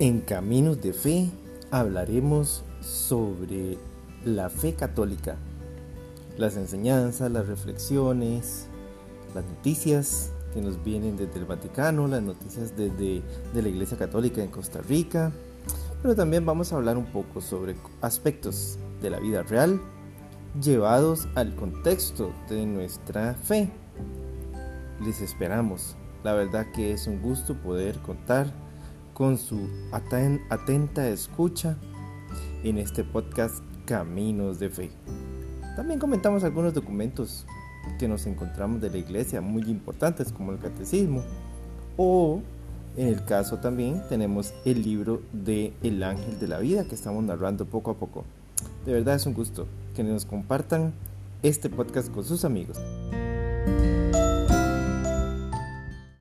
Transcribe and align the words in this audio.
En 0.00 0.20
Caminos 0.20 0.80
de 0.80 0.92
Fe 0.92 1.28
hablaremos 1.72 2.62
sobre 2.80 3.78
la 4.24 4.48
fe 4.48 4.74
católica, 4.74 5.34
las 6.36 6.56
enseñanzas, 6.56 7.32
las 7.32 7.48
reflexiones, 7.48 8.68
las 9.34 9.44
noticias 9.44 10.30
que 10.54 10.62
nos 10.62 10.84
vienen 10.84 11.16
desde 11.16 11.40
el 11.40 11.46
Vaticano, 11.46 12.06
las 12.06 12.22
noticias 12.22 12.76
desde 12.76 13.22
de 13.52 13.62
la 13.62 13.68
Iglesia 13.68 13.98
Católica 13.98 14.40
en 14.40 14.52
Costa 14.52 14.80
Rica, 14.82 15.32
pero 16.00 16.14
también 16.14 16.46
vamos 16.46 16.72
a 16.72 16.76
hablar 16.76 16.96
un 16.96 17.06
poco 17.06 17.40
sobre 17.40 17.74
aspectos 18.00 18.78
de 19.02 19.10
la 19.10 19.18
vida 19.18 19.42
real 19.42 19.80
llevados 20.62 21.26
al 21.34 21.56
contexto 21.56 22.32
de 22.48 22.66
nuestra 22.66 23.34
fe. 23.34 23.68
Les 25.04 25.20
esperamos. 25.22 25.96
La 26.22 26.34
verdad 26.34 26.66
que 26.72 26.92
es 26.92 27.08
un 27.08 27.20
gusto 27.20 27.60
poder 27.60 27.98
contar 27.98 28.67
con 29.18 29.36
su 29.36 29.68
atenta 29.90 31.08
escucha 31.08 31.76
en 32.62 32.78
este 32.78 33.02
podcast 33.02 33.64
Caminos 33.84 34.60
de 34.60 34.70
Fe. 34.70 34.90
También 35.74 35.98
comentamos 35.98 36.44
algunos 36.44 36.72
documentos 36.72 37.44
que 37.98 38.06
nos 38.06 38.26
encontramos 38.26 38.80
de 38.80 38.90
la 38.90 38.98
iglesia 38.98 39.40
muy 39.40 39.64
importantes 39.64 40.32
como 40.32 40.52
el 40.52 40.60
catecismo 40.60 41.24
o 41.96 42.42
en 42.96 43.08
el 43.08 43.24
caso 43.24 43.56
también 43.56 44.02
tenemos 44.08 44.54
el 44.64 44.82
libro 44.82 45.20
de 45.32 45.72
El 45.82 46.04
ángel 46.04 46.38
de 46.38 46.46
la 46.46 46.60
vida 46.60 46.84
que 46.84 46.94
estamos 46.94 47.24
narrando 47.24 47.64
poco 47.64 47.90
a 47.90 47.94
poco. 47.94 48.24
De 48.86 48.92
verdad 48.92 49.16
es 49.16 49.26
un 49.26 49.34
gusto 49.34 49.66
que 49.96 50.04
nos 50.04 50.26
compartan 50.26 50.92
este 51.42 51.68
podcast 51.68 52.08
con 52.12 52.22
sus 52.22 52.44
amigos. 52.44 52.78